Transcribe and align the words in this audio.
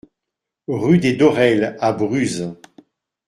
Rue 0.67 0.97
des 0.97 1.15
Dorelles 1.15 1.77
à 1.79 1.93
Bruz 1.93 2.55